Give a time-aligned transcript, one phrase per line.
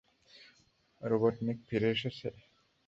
[1.01, 2.27] Robotnik ফিরে এসেছে?